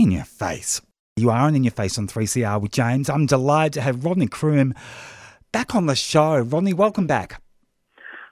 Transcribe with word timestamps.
In 0.00 0.12
Your 0.12 0.24
Face. 0.24 0.80
You 1.16 1.28
are 1.28 1.40
on 1.40 1.54
In 1.54 1.62
Your 1.62 1.72
Face 1.72 1.98
on 1.98 2.06
3CR 2.08 2.58
with 2.58 2.72
James. 2.72 3.10
I'm 3.10 3.26
delighted 3.26 3.74
to 3.74 3.80
have 3.82 4.02
Rodney 4.02 4.28
Croome 4.28 4.72
back 5.52 5.74
on 5.74 5.84
the 5.84 5.94
show. 5.94 6.38
Rodney, 6.38 6.72
welcome 6.72 7.06
back. 7.06 7.42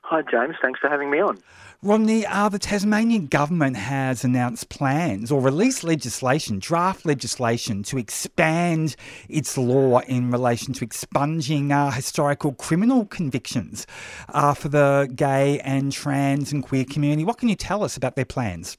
Hi, 0.04 0.22
James. 0.22 0.54
Thanks 0.62 0.80
for 0.80 0.88
having 0.88 1.10
me 1.10 1.20
on. 1.20 1.36
Rodney, 1.82 2.24
uh, 2.24 2.48
the 2.48 2.58
Tasmanian 2.58 3.26
government 3.26 3.76
has 3.76 4.24
announced 4.24 4.70
plans 4.70 5.30
or 5.30 5.42
released 5.42 5.84
legislation, 5.84 6.58
draft 6.58 7.04
legislation, 7.04 7.82
to 7.82 7.98
expand 7.98 8.96
its 9.28 9.58
law 9.58 9.98
in 9.98 10.30
relation 10.30 10.72
to 10.72 10.86
expunging 10.86 11.70
uh, 11.70 11.90
historical 11.90 12.54
criminal 12.54 13.04
convictions 13.04 13.86
uh, 14.30 14.54
for 14.54 14.70
the 14.70 15.12
gay 15.14 15.60
and 15.60 15.92
trans 15.92 16.50
and 16.50 16.62
queer 16.62 16.86
community. 16.86 17.26
What 17.26 17.36
can 17.36 17.50
you 17.50 17.56
tell 17.56 17.84
us 17.84 17.94
about 17.94 18.16
their 18.16 18.24
plans? 18.24 18.78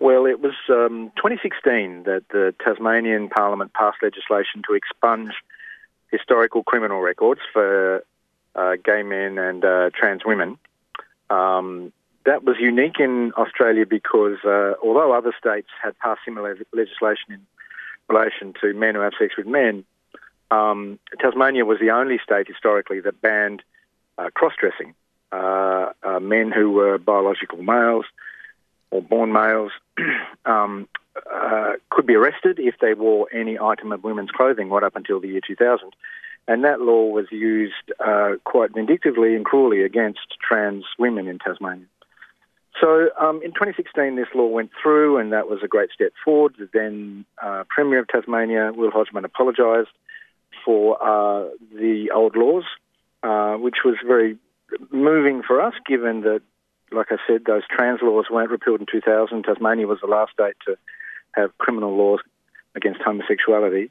Well, 0.00 0.26
it 0.26 0.40
was 0.40 0.54
um, 0.68 1.10
2016 1.16 2.04
that 2.04 2.22
the 2.30 2.54
Tasmanian 2.64 3.28
Parliament 3.28 3.72
passed 3.72 3.98
legislation 4.00 4.62
to 4.68 4.74
expunge 4.74 5.32
historical 6.12 6.62
criminal 6.62 7.00
records 7.00 7.40
for 7.52 8.04
uh, 8.54 8.76
gay 8.84 9.02
men 9.02 9.38
and 9.38 9.64
uh, 9.64 9.90
trans 9.92 10.22
women. 10.24 10.56
Um, 11.30 11.92
that 12.26 12.44
was 12.44 12.56
unique 12.60 13.00
in 13.00 13.32
Australia 13.36 13.86
because 13.86 14.38
uh, 14.44 14.74
although 14.84 15.12
other 15.12 15.34
states 15.36 15.68
had 15.82 15.98
passed 15.98 16.20
similar 16.24 16.56
legislation 16.72 17.30
in 17.30 17.40
relation 18.08 18.54
to 18.60 18.74
men 18.74 18.94
who 18.94 19.00
have 19.00 19.14
sex 19.18 19.36
with 19.36 19.46
men, 19.46 19.84
um, 20.52 21.00
Tasmania 21.18 21.64
was 21.64 21.80
the 21.80 21.90
only 21.90 22.18
state 22.22 22.46
historically 22.46 23.00
that 23.00 23.20
banned 23.20 23.64
uh, 24.16 24.30
cross-dressing. 24.32 24.94
Uh, 25.32 25.92
uh, 26.02 26.20
men 26.20 26.52
who 26.52 26.70
were 26.70 26.98
biological 26.98 27.62
males 27.62 28.06
or 28.90 29.02
born 29.02 29.32
males 29.32 29.72
um, 30.46 30.88
uh, 31.32 31.72
could 31.90 32.06
be 32.06 32.14
arrested 32.14 32.58
if 32.58 32.76
they 32.80 32.94
wore 32.94 33.28
any 33.32 33.58
item 33.58 33.92
of 33.92 34.04
women's 34.04 34.30
clothing 34.30 34.70
right 34.70 34.82
up 34.82 34.96
until 34.96 35.20
the 35.20 35.28
year 35.28 35.40
2000. 35.46 35.90
And 36.46 36.64
that 36.64 36.80
law 36.80 37.04
was 37.10 37.26
used 37.30 37.92
uh, 38.00 38.32
quite 38.44 38.72
vindictively 38.72 39.34
and 39.34 39.44
cruelly 39.44 39.82
against 39.82 40.20
trans 40.40 40.84
women 40.98 41.28
in 41.28 41.38
Tasmania. 41.38 41.86
So 42.80 43.10
um, 43.20 43.40
in 43.42 43.50
2016, 43.50 44.16
this 44.16 44.28
law 44.34 44.46
went 44.46 44.70
through, 44.80 45.18
and 45.18 45.32
that 45.32 45.48
was 45.48 45.60
a 45.64 45.68
great 45.68 45.90
step 45.90 46.12
forward. 46.24 46.54
The 46.58 46.68
then 46.72 47.24
uh, 47.42 47.64
Premier 47.68 47.98
of 47.98 48.08
Tasmania, 48.08 48.72
Will 48.74 48.90
Hodgman, 48.90 49.24
apologised 49.24 49.90
for 50.64 50.96
uh, 51.02 51.48
the 51.74 52.10
old 52.14 52.36
laws, 52.36 52.64
uh, 53.22 53.54
which 53.54 53.78
was 53.84 53.96
very 54.06 54.36
moving 54.90 55.42
for 55.46 55.60
us, 55.60 55.74
given 55.86 56.22
that, 56.22 56.42
like 56.92 57.08
I 57.10 57.16
said, 57.26 57.44
those 57.46 57.62
trans 57.70 58.00
laws 58.02 58.26
weren't 58.30 58.50
repealed 58.50 58.80
in 58.80 58.86
2000. 58.90 59.42
Tasmania 59.42 59.86
was 59.86 59.98
the 60.00 60.06
last 60.06 60.32
state 60.32 60.56
to 60.66 60.76
have 61.32 61.56
criminal 61.58 61.96
laws 61.96 62.20
against 62.74 63.00
homosexuality. 63.02 63.90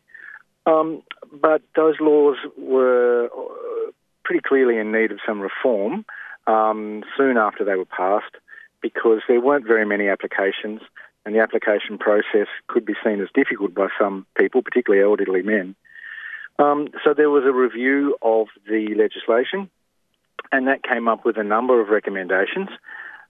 Um, 0.66 1.02
but 1.32 1.62
those 1.76 1.96
laws 2.00 2.38
were 2.58 3.26
uh, 3.26 3.92
pretty 4.24 4.42
clearly 4.46 4.78
in 4.78 4.92
need 4.92 5.12
of 5.12 5.20
some 5.26 5.40
reform 5.40 6.06
um, 6.46 7.04
soon 7.16 7.38
after 7.38 7.64
they 7.64 7.76
were 7.76 7.86
passed 7.86 8.36
because 8.82 9.22
there 9.28 9.42
weren't 9.42 9.66
very 9.66 9.86
many 9.86 10.08
applications 10.08 10.82
and 11.26 11.36
the 11.36 11.40
application 11.40 11.98
process 11.98 12.48
could 12.68 12.86
be 12.86 12.94
seen 13.04 13.22
as 13.22 13.28
difficult 13.34 13.74
by 13.74 13.88
some 14.00 14.26
people, 14.38 14.62
particularly 14.62 15.04
elderly 15.04 15.42
men. 15.42 15.76
Um, 16.60 16.88
so 17.04 17.14
there 17.14 17.30
was 17.30 17.44
a 17.46 17.52
review 17.52 18.18
of 18.22 18.48
the 18.66 18.96
legislation 18.96 19.70
and 20.52 20.68
that 20.68 20.84
came 20.84 21.08
up 21.08 21.26
with 21.26 21.38
a 21.38 21.44
number 21.44 21.82
of 21.82 21.90
recommendations 21.90 22.70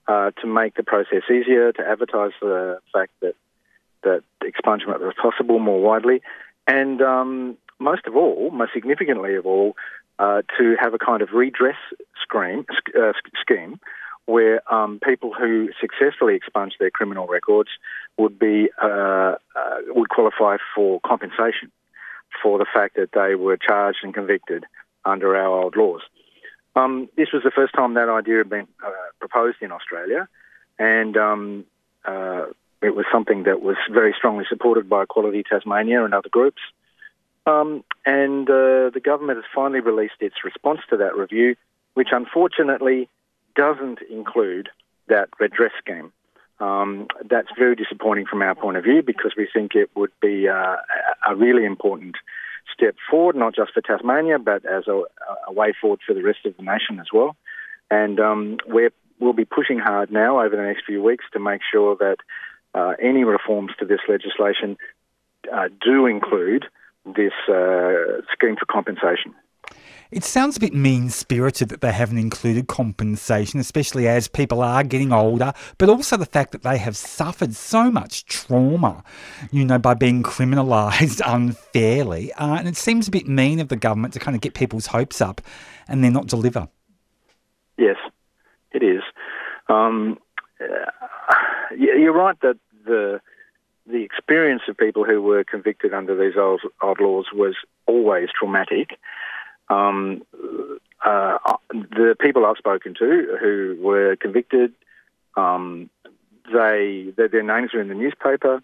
uh, 0.06 0.30
to 0.40 0.46
make 0.46 0.74
the 0.74 0.82
process 0.82 1.22
easier, 1.30 1.72
to 1.72 1.82
advertise 1.86 2.32
the 2.40 2.78
fact 2.92 3.12
that 3.20 3.34
that 4.02 4.22
expungement 4.42 5.00
was 5.00 5.14
possible 5.20 5.58
more 5.58 5.80
widely, 5.80 6.22
and 6.66 7.02
um, 7.02 7.56
most 7.78 8.06
of 8.06 8.16
all, 8.16 8.50
most 8.50 8.72
significantly 8.72 9.34
of 9.34 9.46
all, 9.46 9.76
uh, 10.18 10.42
to 10.58 10.76
have 10.80 10.94
a 10.94 10.98
kind 10.98 11.22
of 11.22 11.30
redress 11.32 11.76
scheme, 12.22 12.64
uh, 12.98 13.12
scheme 13.40 13.80
where 14.26 14.60
um, 14.72 15.00
people 15.02 15.32
who 15.32 15.70
successfully 15.80 16.34
expunge 16.34 16.74
their 16.78 16.90
criminal 16.90 17.26
records 17.26 17.70
would 18.18 18.38
be 18.38 18.68
uh, 18.82 18.86
uh, 19.56 19.78
would 19.86 20.10
qualify 20.10 20.58
for 20.74 21.00
compensation 21.06 21.72
for 22.42 22.58
the 22.58 22.66
fact 22.72 22.96
that 22.96 23.10
they 23.14 23.34
were 23.34 23.56
charged 23.56 23.98
and 24.02 24.12
convicted 24.12 24.64
under 25.06 25.34
our 25.34 25.62
old 25.62 25.76
laws. 25.76 26.02
Um, 26.78 27.08
this 27.16 27.28
was 27.32 27.42
the 27.42 27.50
first 27.50 27.74
time 27.74 27.94
that 27.94 28.08
idea 28.08 28.38
had 28.38 28.48
been 28.48 28.68
uh, 28.86 28.90
proposed 29.18 29.58
in 29.60 29.72
Australia, 29.72 30.28
and 30.78 31.16
um, 31.16 31.64
uh, 32.04 32.46
it 32.80 32.94
was 32.94 33.04
something 33.10 33.42
that 33.44 33.60
was 33.62 33.76
very 33.90 34.14
strongly 34.16 34.44
supported 34.48 34.88
by 34.88 35.02
Equality 35.02 35.42
Tasmania 35.42 36.04
and 36.04 36.14
other 36.14 36.28
groups. 36.28 36.62
Um, 37.46 37.82
and 38.06 38.48
uh, 38.48 38.90
the 38.94 39.00
government 39.02 39.38
has 39.38 39.44
finally 39.52 39.80
released 39.80 40.20
its 40.20 40.36
response 40.44 40.80
to 40.90 40.96
that 40.98 41.16
review, 41.16 41.56
which 41.94 42.08
unfortunately 42.12 43.08
doesn't 43.56 43.98
include 44.08 44.68
that 45.08 45.30
redress 45.40 45.72
scheme. 45.78 46.12
Um, 46.60 47.08
that's 47.28 47.48
very 47.58 47.74
disappointing 47.74 48.26
from 48.26 48.42
our 48.42 48.54
point 48.54 48.76
of 48.76 48.84
view 48.84 49.02
because 49.02 49.32
we 49.36 49.48
think 49.52 49.74
it 49.74 49.90
would 49.96 50.12
be 50.20 50.48
uh, 50.48 50.76
a 51.26 51.34
really 51.34 51.64
important 51.64 52.16
step 52.72 52.96
forward, 53.10 53.36
not 53.36 53.54
just 53.54 53.72
for 53.72 53.80
Tasmania, 53.80 54.38
but 54.38 54.64
as 54.64 54.86
a, 54.86 55.02
a 55.46 55.52
way 55.52 55.72
forward 55.80 56.00
for 56.06 56.14
the 56.14 56.22
rest 56.22 56.40
of 56.44 56.56
the 56.56 56.62
nation 56.62 57.00
as 57.00 57.06
well. 57.12 57.36
And 57.90 58.20
um, 58.20 58.58
we 58.68 58.88
will 59.18 59.32
be 59.32 59.44
pushing 59.44 59.78
hard 59.78 60.10
now 60.10 60.40
over 60.40 60.56
the 60.56 60.62
next 60.62 60.84
few 60.84 61.02
weeks 61.02 61.24
to 61.32 61.40
make 61.40 61.60
sure 61.70 61.96
that 61.96 62.16
uh, 62.74 62.92
any 63.02 63.24
reforms 63.24 63.72
to 63.78 63.84
this 63.84 64.00
legislation 64.08 64.76
uh, 65.52 65.68
do 65.84 66.06
include 66.06 66.66
this 67.04 67.32
uh, 67.48 68.20
scheme 68.32 68.56
for 68.56 68.66
compensation. 68.70 69.34
It 70.10 70.24
sounds 70.24 70.56
a 70.56 70.60
bit 70.60 70.72
mean 70.72 71.10
spirited 71.10 71.68
that 71.68 71.82
they 71.82 71.92
haven't 71.92 72.16
included 72.16 72.66
compensation, 72.66 73.60
especially 73.60 74.08
as 74.08 74.26
people 74.26 74.62
are 74.62 74.82
getting 74.82 75.12
older, 75.12 75.52
but 75.76 75.90
also 75.90 76.16
the 76.16 76.24
fact 76.24 76.52
that 76.52 76.62
they 76.62 76.78
have 76.78 76.96
suffered 76.96 77.54
so 77.54 77.90
much 77.90 78.24
trauma, 78.24 79.04
you 79.50 79.66
know, 79.66 79.78
by 79.78 79.92
being 79.92 80.22
criminalised 80.22 81.20
unfairly. 81.26 82.32
Uh, 82.34 82.54
and 82.54 82.68
it 82.68 82.76
seems 82.76 83.06
a 83.06 83.10
bit 83.10 83.28
mean 83.28 83.60
of 83.60 83.68
the 83.68 83.76
government 83.76 84.14
to 84.14 84.20
kind 84.20 84.34
of 84.34 84.40
get 84.40 84.54
people's 84.54 84.86
hopes 84.86 85.20
up 85.20 85.42
and 85.88 86.02
then 86.02 86.14
not 86.14 86.26
deliver. 86.26 86.68
Yes, 87.76 87.96
it 88.72 88.82
is. 88.82 89.02
Um, 89.68 90.18
uh, 90.60 90.90
you're 91.76 92.12
right 92.12 92.40
that 92.40 92.56
the 92.86 93.20
the 93.86 94.02
experience 94.02 94.62
of 94.68 94.76
people 94.76 95.04
who 95.04 95.22
were 95.22 95.44
convicted 95.44 95.94
under 95.94 96.14
these 96.14 96.36
old, 96.38 96.60
old 96.82 97.00
laws 97.00 97.26
was 97.32 97.54
always 97.86 98.28
traumatic. 98.38 98.98
Um, 99.70 100.22
uh, 101.04 101.38
the 101.70 102.16
people 102.20 102.46
I've 102.46 102.56
spoken 102.56 102.94
to 102.98 103.38
who 103.40 103.76
were 103.80 104.16
convicted, 104.16 104.72
um, 105.36 105.90
they, 106.52 107.12
they, 107.16 107.28
their 107.28 107.42
names 107.42 107.74
are 107.74 107.80
in 107.80 107.88
the 107.88 107.94
newspaper. 107.94 108.62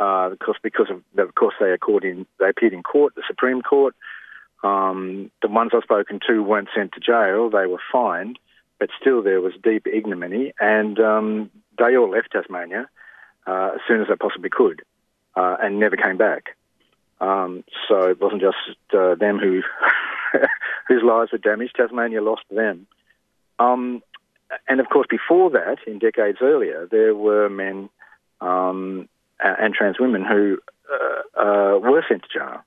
Uh, 0.00 0.28
because 0.28 0.54
because 0.62 0.86
of 0.90 1.02
of 1.18 1.34
course 1.34 1.56
they 1.58 1.72
appeared 1.72 2.04
in 2.04 2.24
they 2.38 2.48
appeared 2.48 2.72
in 2.72 2.84
court, 2.84 3.16
the 3.16 3.22
Supreme 3.26 3.62
Court. 3.62 3.96
Um, 4.62 5.32
the 5.42 5.48
ones 5.48 5.72
I've 5.74 5.82
spoken 5.82 6.20
to 6.28 6.40
weren't 6.40 6.68
sent 6.72 6.92
to 6.92 7.00
jail; 7.00 7.50
they 7.50 7.66
were 7.66 7.80
fined, 7.92 8.38
but 8.78 8.90
still 9.00 9.22
there 9.22 9.40
was 9.40 9.54
deep 9.60 9.88
ignominy, 9.88 10.52
and 10.60 11.00
um, 11.00 11.50
they 11.78 11.96
all 11.96 12.10
left 12.10 12.30
Tasmania 12.30 12.88
uh, 13.48 13.72
as 13.74 13.80
soon 13.88 14.00
as 14.00 14.06
they 14.06 14.14
possibly 14.14 14.50
could, 14.50 14.82
uh, 15.34 15.56
and 15.60 15.80
never 15.80 15.96
came 15.96 16.16
back. 16.16 16.56
Um, 17.20 17.64
so 17.88 18.08
it 18.10 18.20
wasn't 18.20 18.42
just 18.42 18.56
uh, 18.94 19.16
them 19.16 19.38
who 19.38 19.62
whose 20.88 21.02
lives 21.02 21.32
were 21.32 21.38
damaged. 21.38 21.74
Tasmania 21.76 22.22
lost 22.22 22.42
them. 22.50 22.86
Um, 23.58 24.02
and 24.68 24.80
of 24.80 24.88
course, 24.88 25.06
before 25.10 25.50
that, 25.50 25.78
in 25.86 25.98
decades 25.98 26.38
earlier, 26.40 26.88
there 26.90 27.14
were 27.14 27.48
men 27.48 27.88
um, 28.40 29.08
and 29.40 29.74
trans 29.74 29.98
women 29.98 30.24
who 30.24 30.58
uh, 30.90 31.40
uh, 31.40 31.78
were 31.78 32.04
sent 32.08 32.22
to 32.22 32.38
jail. 32.38 32.62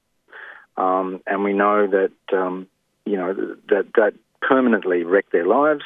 Um, 0.77 1.21
and 1.27 1.43
we 1.43 1.53
know 1.53 1.87
that 1.87 2.37
um, 2.37 2.67
you 3.05 3.17
know 3.17 3.33
that 3.69 3.87
that 3.95 4.13
permanently 4.41 5.03
wrecked 5.03 5.31
their 5.31 5.45
lives 5.45 5.83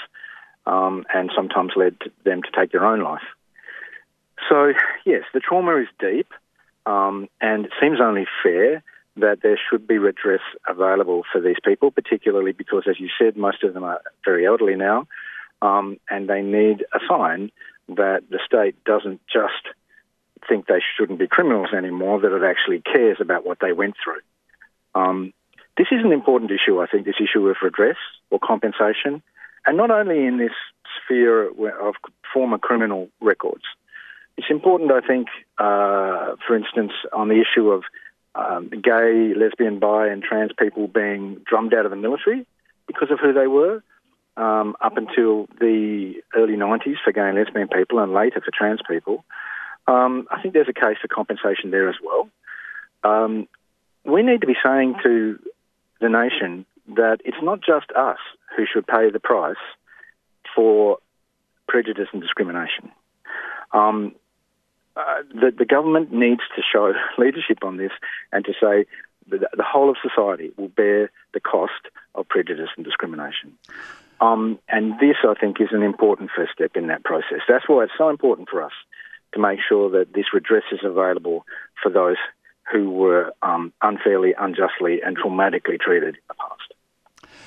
um, 0.66 1.06
and 1.14 1.32
sometimes 1.36 1.74
led 1.76 1.96
them 2.24 2.42
to 2.42 2.50
take 2.56 2.72
their 2.72 2.86
own 2.86 3.02
life. 3.02 3.24
So, 4.50 4.74
yes, 5.06 5.24
the 5.34 5.40
trauma 5.40 5.78
is 5.78 5.88
deep, 6.00 6.28
um, 6.86 7.28
and 7.42 7.66
it 7.66 7.72
seems 7.82 8.00
only 8.02 8.26
fair 8.44 8.84
that 9.18 9.40
there 9.42 9.60
should 9.70 9.88
be 9.88 9.98
redress 9.98 10.42
available 10.68 11.24
for 11.32 11.40
these 11.40 11.58
people, 11.64 11.92
particularly 11.92 12.52
because, 12.52 12.84
as 12.90 13.00
you 13.00 13.10
said, 13.20 13.38
most 13.38 13.64
of 13.64 13.74
them 13.74 13.84
are 13.84 14.02
very 14.24 14.46
elderly 14.46 14.76
now, 14.76 15.08
um, 15.62 15.98
and 16.10 16.30
they 16.30 16.42
need 16.42 16.86
a 16.94 17.00
sign 17.08 17.52
that 17.88 18.24
the 18.30 18.40
state 18.46 18.76
doesn't 18.84 19.22
just 19.32 19.74
think 20.50 20.68
they 20.68 20.82
shouldn't 20.98 21.20
be 21.20 21.28
criminals 21.28 21.70
anymore, 21.76 22.20
that 22.20 22.36
it 22.36 22.44
actually 22.44 22.82
cares 22.82 23.18
about 23.20 23.46
what 23.46 23.60
they 23.62 23.72
went 23.72 23.96
through. 24.04 24.22
Um, 24.94 25.34
this 25.78 25.88
is 25.92 26.04
an 26.04 26.12
important 26.12 26.52
issue, 26.52 26.82
I 26.82 26.88
think, 26.88 27.06
this 27.06 27.22
issue 27.22 27.48
of 27.48 27.58
redress 27.62 27.98
or 28.30 28.40
compensation, 28.40 29.24
and 29.66 29.78
not 29.78 29.92
only 29.92 30.26
in 30.26 30.38
this 30.38 30.54
sphere 31.04 31.50
of 31.50 31.96
former 32.34 32.58
criminal 32.58 33.10
records 33.22 33.64
it's 34.38 34.48
important, 34.50 34.92
I 34.92 35.02
think, 35.06 35.28
uh, 35.58 36.36
for 36.46 36.56
instance, 36.56 36.92
on 37.14 37.30
the 37.30 37.42
issue 37.42 37.70
of 37.70 37.84
um, 38.36 38.70
gay, 38.70 39.34
lesbian, 39.36 39.80
bi, 39.80 40.08
and 40.08 40.22
trans 40.22 40.52
people 40.58 40.88
being 40.88 41.42
drummed 41.46 41.74
out 41.74 41.86
of 41.86 41.92
the 41.92 41.98
military 41.98 42.46
because 42.88 43.10
of 43.12 43.20
who 43.20 43.34
they 43.34 43.48
were, 43.48 43.82
um, 44.38 44.76
up 44.82 44.98
until 44.98 45.48
the 45.60 46.16
early 46.36 46.56
90s 46.56 46.98
for 47.04 47.12
gay 47.12 47.28
and 47.28 47.38
lesbian 47.38 47.68
people 47.68 48.00
and 48.00 48.14
later 48.14 48.42
for 48.42 48.52
trans 48.54 48.82
people. 48.88 49.24
Um, 49.88 50.28
I 50.30 50.42
think 50.42 50.54
there's 50.54 50.68
a 50.70 50.74
case 50.74 50.98
for 51.02 51.08
compensation 51.08 51.72
there 51.72 51.90
as 51.90 51.96
well. 52.04 52.30
Um, 53.04 53.48
we 54.04 54.24
need 54.24 54.42
to 54.42 54.48
be 54.48 54.56
saying 54.64 54.96
to 55.04 55.40
the 56.02 56.10
nation 56.10 56.66
that 56.96 57.20
it's 57.24 57.38
not 57.42 57.60
just 57.62 57.92
us 57.96 58.20
who 58.56 58.66
should 58.72 58.86
pay 58.86 59.10
the 59.10 59.20
price 59.20 59.56
for 60.56 60.98
prejudice 61.68 62.08
and 62.14 62.22
discrimination. 62.22 62.92
Uh, 64.96 65.24
the, 65.34 65.52
the, 65.58 65.66
government 65.66 66.14
needs 66.14 66.42
to 66.56 66.62
show 66.62 66.94
leadership 67.18 67.60
on 67.64 67.78
this 67.78 67.92
and 68.32 68.46
to 68.46 68.54
say 68.54 68.86
that 69.28 69.42
the 69.56 69.64
whole 69.64 69.90
of 69.90 69.98
society 70.02 70.52
will 70.58 70.70
bear 70.70 71.12
the 71.34 71.40
cost 71.40 71.90
of 72.14 72.28
prejudice 72.30 72.70
and 72.78 72.86
discrimination. 72.86 73.52
Um, 74.22 74.60
and 74.70 74.94
this, 75.00 75.18
I 75.28 75.34
think, 75.34 75.60
is 75.60 75.70
an 75.72 75.84
important 75.84 76.30
first 76.36 76.54
step 76.54 76.72
in 76.76 76.88
that 76.88 77.04
process. 77.04 77.40
That's 77.48 77.68
why 77.68 77.84
it's 77.84 77.94
so 77.98 78.10
important 78.10 78.50
for 78.50 78.62
us 78.62 78.72
to 79.34 79.40
make 79.40 79.60
sure 79.68 79.90
that 79.90 80.14
this 80.14 80.26
redress 80.34 80.64
is 80.72 80.80
available 80.84 81.46
for 81.82 81.92
those 81.92 82.18
who 82.72 82.90
were 82.90 83.34
um, 83.42 83.74
unfairly, 83.82 84.34
unjustly, 84.40 85.02
and 85.06 85.18
traumatically 85.18 85.80
treated 85.80 86.16
in 86.16 86.22
the 86.30 86.34
past. 86.36 86.74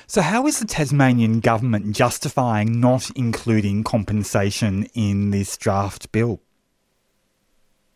So, 0.07 0.21
how 0.21 0.47
is 0.47 0.59
the 0.59 0.65
Tasmanian 0.65 1.39
government 1.39 1.95
justifying 1.95 2.79
not 2.79 3.09
including 3.15 3.83
compensation 3.83 4.85
in 4.93 5.31
this 5.31 5.57
draft 5.57 6.11
bill? 6.11 6.39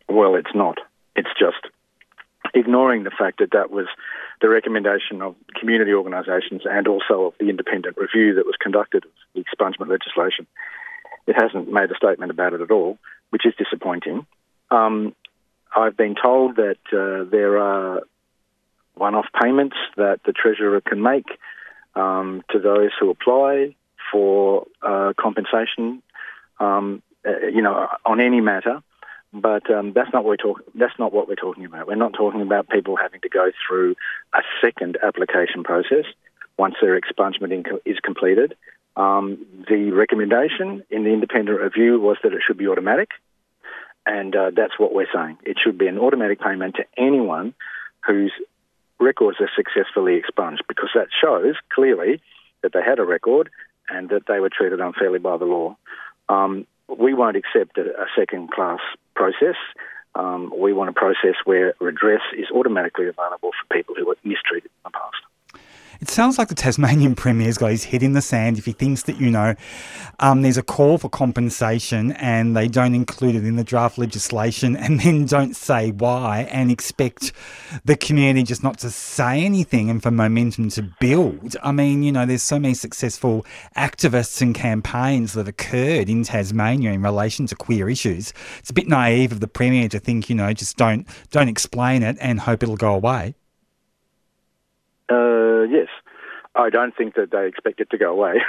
Well, 0.07 0.35
it's 0.35 0.53
not. 0.53 0.77
It's 1.15 1.29
just 1.39 1.67
ignoring 2.53 3.03
the 3.03 3.11
fact 3.11 3.39
that 3.39 3.51
that 3.51 3.71
was 3.71 3.87
the 4.41 4.49
recommendation 4.49 5.21
of 5.21 5.35
community 5.59 5.93
organisations 5.93 6.63
and 6.65 6.87
also 6.87 7.25
of 7.25 7.33
the 7.39 7.49
independent 7.49 7.97
review 7.97 8.35
that 8.35 8.45
was 8.45 8.55
conducted 8.59 9.05
of 9.05 9.11
the 9.33 9.43
expungement 9.43 9.89
legislation. 9.89 10.45
It 11.25 11.35
hasn't 11.41 11.71
made 11.71 11.89
a 11.89 11.95
statement 11.95 12.31
about 12.31 12.53
it 12.53 12.61
at 12.61 12.71
all, 12.71 12.97
which 13.29 13.45
is 13.45 13.53
disappointing. 13.57 14.25
Um, 14.69 15.15
I've 15.75 15.97
been 15.97 16.15
told 16.21 16.57
that 16.57 16.77
uh, 16.91 17.29
there 17.29 17.57
are 17.57 18.01
one-off 18.95 19.25
payments 19.41 19.77
that 19.97 20.19
the 20.25 20.33
treasurer 20.33 20.81
can 20.81 21.01
make 21.01 21.25
um, 21.95 22.43
to 22.51 22.59
those 22.59 22.91
who 22.99 23.09
apply 23.09 23.75
for 24.11 24.67
uh, 24.81 25.13
compensation, 25.17 26.03
um, 26.59 27.01
uh, 27.25 27.47
you 27.47 27.61
know, 27.61 27.87
on 28.05 28.19
any 28.19 28.41
matter. 28.41 28.81
But 29.33 29.69
um, 29.71 29.93
that's 29.93 30.13
not 30.13 30.23
what 30.23 30.29
we're 30.29 30.37
talking. 30.37 30.65
That's 30.75 30.97
not 30.99 31.11
what 31.11 31.27
we're 31.27 31.35
talking 31.35 31.65
about. 31.65 31.87
We're 31.87 31.95
not 31.95 32.13
talking 32.13 32.41
about 32.41 32.69
people 32.69 32.95
having 32.95 33.19
to 33.21 33.29
go 33.29 33.51
through 33.67 33.95
a 34.33 34.41
second 34.61 34.97
application 35.01 35.63
process 35.63 36.05
once 36.57 36.75
their 36.79 36.99
expungement 36.99 37.65
is 37.83 37.99
completed. 37.99 38.55
Um, 38.95 39.43
the 39.67 39.89
recommendation 39.91 40.83
in 40.91 41.03
the 41.03 41.09
independent 41.09 41.59
review 41.59 41.99
was 41.99 42.17
that 42.21 42.33
it 42.33 42.41
should 42.45 42.59
be 42.59 42.67
automatic, 42.67 43.09
and 44.05 44.35
uh, 44.35 44.51
that's 44.55 44.77
what 44.77 44.93
we're 44.93 45.07
saying. 45.11 45.39
It 45.43 45.57
should 45.59 45.79
be 45.79 45.87
an 45.87 45.97
automatic 45.97 46.39
payment 46.39 46.75
to 46.75 46.85
anyone 46.95 47.55
whose 48.05 48.31
records 48.99 49.39
are 49.41 49.49
successfully 49.55 50.15
expunged, 50.15 50.61
because 50.67 50.89
that 50.93 51.07
shows 51.19 51.55
clearly 51.73 52.21
that 52.61 52.71
they 52.71 52.83
had 52.83 52.99
a 52.99 53.03
record 53.03 53.49
and 53.89 54.09
that 54.09 54.27
they 54.27 54.39
were 54.39 54.49
treated 54.49 54.79
unfairly 54.79 55.19
by 55.19 55.37
the 55.37 55.45
law. 55.45 55.75
Um, 56.29 56.67
we 56.87 57.15
won't 57.15 57.35
accept 57.35 57.79
a 57.79 58.05
second 58.15 58.51
class 58.51 58.79
process. 59.15 59.55
Um, 60.15 60.53
we 60.55 60.73
want 60.73 60.89
a 60.89 60.93
process 60.93 61.35
where 61.45 61.73
redress 61.79 62.21
is 62.37 62.45
automatically 62.51 63.07
available 63.07 63.51
for 63.51 63.75
people 63.75 63.95
who 63.97 64.05
were 64.05 64.17
mistreated 64.23 64.69
in 64.69 64.83
the 64.85 64.91
past. 64.91 65.22
It 66.03 66.09
sounds 66.09 66.37
like 66.37 66.49
the 66.49 66.55
Tasmanian 66.55 67.15
Premier's 67.23 67.57
got 67.57 67.71
his 67.71 67.85
head 67.85 68.03
in 68.03 68.11
the 68.11 68.21
sand 68.21 68.57
if 68.57 68.65
he 68.65 68.73
thinks 68.73 69.03
that, 69.03 69.21
you 69.21 69.31
know, 69.31 69.55
um, 70.19 70.41
there's 70.41 70.57
a 70.57 70.61
call 70.61 70.97
for 70.97 71.07
compensation 71.07 72.11
and 72.11 72.57
they 72.57 72.67
don't 72.67 72.93
include 72.93 73.35
it 73.35 73.45
in 73.45 73.55
the 73.55 73.63
draft 73.63 73.97
legislation 73.97 74.75
and 74.83 74.99
then 74.99 75.25
don't 75.25 75.55
say 75.55 75.91
why 75.91 76.41
and 76.51 76.69
expect 76.69 77.31
the 77.85 77.95
community 77.95 78.43
just 78.43 78.65
not 78.65 78.79
to 78.79 78.91
say 78.91 79.45
anything 79.45 79.89
and 79.89 80.03
for 80.03 80.11
momentum 80.11 80.67
to 80.71 80.81
build. 80.99 81.55
I 81.63 81.71
mean, 81.71 82.03
you 82.03 82.11
know, 82.11 82.25
there's 82.25 82.43
so 82.43 82.59
many 82.59 82.73
successful 82.73 83.45
activists 83.77 84.41
and 84.41 84.53
campaigns 84.53 85.31
that 85.35 85.47
occurred 85.47 86.09
in 86.09 86.25
Tasmania 86.25 86.91
in 86.91 87.01
relation 87.01 87.47
to 87.47 87.55
queer 87.55 87.87
issues. 87.87 88.33
It's 88.59 88.71
a 88.71 88.73
bit 88.73 88.89
naive 88.89 89.31
of 89.31 89.39
the 89.39 89.47
Premier 89.47 89.87
to 89.87 89.99
think, 89.99 90.29
you 90.29 90.35
know, 90.35 90.51
just 90.51 90.75
don't 90.75 91.07
don't 91.31 91.47
explain 91.47 92.03
it 92.03 92.17
and 92.19 92.41
hope 92.41 92.61
it'll 92.61 92.75
go 92.75 92.93
away. 92.93 93.35
Yes, 95.63 95.87
I 96.55 96.69
don't 96.69 96.95
think 96.95 97.15
that 97.15 97.31
they 97.31 97.47
expect 97.47 97.79
it 97.79 97.89
to 97.91 97.97
go 97.97 98.11
away 98.11 98.41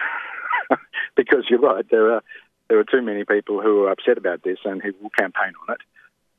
because 1.17 1.45
you're 1.49 1.61
right. 1.61 1.85
There 1.91 2.15
are 2.15 2.23
there 2.69 2.79
are 2.79 2.85
too 2.85 3.03
many 3.03 3.25
people 3.25 3.61
who 3.61 3.85
are 3.85 3.91
upset 3.91 4.19
about 4.19 4.43
this 4.43 4.59
and 4.65 4.83
who 4.83 4.93
will 5.01 5.11
campaign 5.11 5.53
on 5.69 5.75
it. 5.75 5.81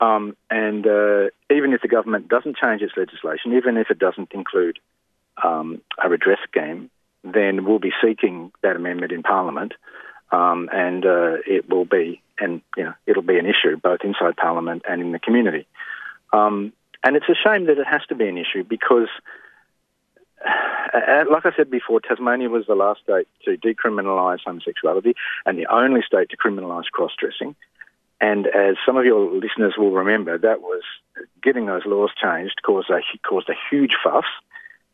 Um, 0.01 0.35
and 0.49 0.85
uh, 0.85 1.29
even 1.49 1.73
if 1.73 1.81
the 1.81 1.87
government 1.87 2.27
doesn't 2.27 2.57
change 2.57 2.81
its 2.81 2.93
legislation, 2.97 3.53
even 3.53 3.77
if 3.77 3.89
it 3.89 3.99
doesn't 3.99 4.31
include 4.33 4.79
um, 5.41 5.81
a 6.03 6.09
redress 6.09 6.39
scheme, 6.49 6.89
then 7.23 7.65
we'll 7.65 7.79
be 7.79 7.93
seeking 8.03 8.51
that 8.61 8.75
amendment 8.75 9.11
in 9.11 9.23
Parliament, 9.23 9.73
um, 10.31 10.69
and 10.71 11.05
uh, 11.05 11.37
it 11.47 11.69
will 11.69 11.85
be 11.85 12.21
and 12.39 12.61
you 12.75 12.83
know 12.83 12.93
it'll 13.07 13.21
be 13.21 13.37
an 13.37 13.45
issue 13.45 13.77
both 13.77 14.01
inside 14.03 14.35
Parliament 14.35 14.83
and 14.87 15.01
in 15.01 15.11
the 15.11 15.19
community. 15.19 15.65
Um, 16.33 16.73
and 17.03 17.15
it's 17.15 17.29
a 17.29 17.35
shame 17.35 17.65
that 17.67 17.77
it 17.77 17.87
has 17.87 18.01
to 18.09 18.15
be 18.15 18.27
an 18.27 18.37
issue 18.37 18.63
because 18.63 19.09
like 21.31 21.45
I 21.45 21.51
said 21.55 21.69
before, 21.69 21.99
Tasmania 21.99 22.49
was 22.49 22.65
the 22.67 22.75
last 22.75 23.01
state 23.01 23.27
to 23.45 23.57
decriminalise 23.57 24.39
homosexuality 24.45 25.15
and 25.45 25.57
the 25.57 25.67
only 25.67 26.01
state 26.05 26.29
to 26.29 26.37
criminalise 26.37 26.85
cross 26.91 27.11
dressing. 27.19 27.55
And 28.21 28.47
as 28.47 28.75
some 28.85 28.97
of 28.97 29.05
your 29.05 29.33
listeners 29.33 29.75
will 29.77 29.91
remember, 29.91 30.37
that 30.37 30.61
was 30.61 30.83
getting 31.43 31.65
those 31.65 31.85
laws 31.85 32.11
changed 32.21 32.61
caused 32.65 32.89
a, 32.89 33.01
caused 33.27 33.49
a 33.49 33.55
huge 33.69 33.91
fuss. 34.03 34.25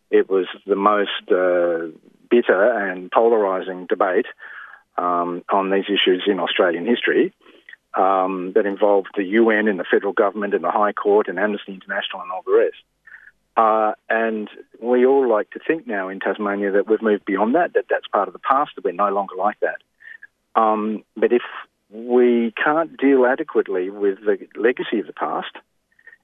It 0.09 0.29
was 0.29 0.47
the 0.65 0.75
most 0.75 1.29
uh, 1.29 1.95
bitter 2.29 2.89
and 2.89 3.11
polarising 3.11 3.87
debate 3.87 4.25
um, 4.97 5.43
on 5.51 5.69
these 5.69 5.85
issues 5.85 6.23
in 6.27 6.39
Australian 6.39 6.85
history 6.85 7.33
um, 7.93 8.53
that 8.55 8.65
involved 8.65 9.09
the 9.15 9.23
UN 9.23 9.67
and 9.67 9.79
the 9.79 9.85
federal 9.89 10.13
government 10.13 10.53
and 10.53 10.63
the 10.63 10.71
High 10.71 10.93
Court 10.93 11.27
and 11.27 11.37
Amnesty 11.37 11.73
International 11.73 12.21
and 12.21 12.31
all 12.31 12.43
the 12.45 12.57
rest. 12.57 12.77
Uh, 13.61 13.93
and 14.09 14.49
we 14.81 15.05
all 15.05 15.29
like 15.29 15.51
to 15.51 15.59
think 15.59 15.85
now 15.85 16.09
in 16.09 16.19
Tasmania 16.19 16.71
that 16.71 16.87
we've 16.89 17.01
moved 17.01 17.25
beyond 17.25 17.53
that, 17.53 17.73
that 17.75 17.85
that's 17.91 18.07
part 18.07 18.27
of 18.27 18.33
the 18.33 18.39
past, 18.39 18.71
that 18.75 18.83
we're 18.83 18.91
no 18.91 19.09
longer 19.09 19.35
like 19.35 19.59
that. 19.59 19.79
Um, 20.59 21.03
but 21.15 21.31
if 21.31 21.43
we 21.91 22.53
can't 22.63 22.97
deal 22.97 23.23
adequately 23.23 23.91
with 23.91 24.17
the 24.25 24.47
legacy 24.55 24.99
of 24.99 25.05
the 25.05 25.13
past, 25.13 25.51